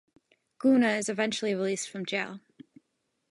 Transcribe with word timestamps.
Guna 0.57 0.93
is 0.97 1.09
eventually 1.09 1.53
released 1.53 1.87
from 1.91 2.07
jail. 2.07 2.39